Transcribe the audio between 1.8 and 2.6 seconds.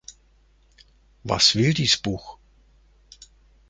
Buch?